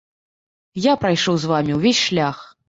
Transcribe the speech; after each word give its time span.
Я 0.85 0.93
прайшоў 1.03 1.35
з 1.45 1.53
вамі 1.53 1.77
ўвесь 1.81 2.01
шлях. 2.07 2.43